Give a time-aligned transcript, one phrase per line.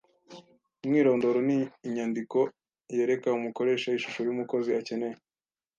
[0.83, 2.37] Umwirondoro ni inyandiko
[2.95, 5.17] yereka umukoresha ishusho y’umukozi akeneye